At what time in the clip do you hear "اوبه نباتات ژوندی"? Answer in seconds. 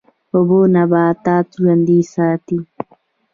0.35-1.99